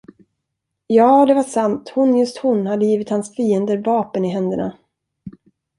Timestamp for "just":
2.17-2.37